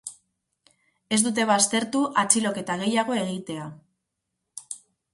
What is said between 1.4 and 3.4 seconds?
baztertu atxiloketa gehiago